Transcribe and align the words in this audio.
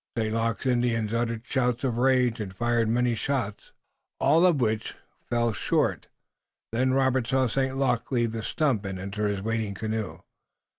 St. 0.17 0.33
Luc's 0.33 0.65
Indians 0.65 1.13
uttered 1.13 1.45
shouts 1.45 1.83
of 1.83 1.99
rage 1.99 2.39
and 2.39 2.55
fired 2.55 2.89
many 2.89 3.13
shots, 3.13 3.71
all 4.19 4.47
of 4.47 4.59
which 4.59 4.95
fell 5.29 5.53
short. 5.53 6.07
Then 6.71 6.95
Robert 6.95 7.27
saw 7.27 7.45
St. 7.45 7.77
Luc 7.77 8.11
leave 8.11 8.31
the 8.31 8.41
stump 8.41 8.83
and 8.83 8.97
enter 8.97 9.27
his 9.27 9.43
waiting 9.43 9.75
canoe. 9.75 10.21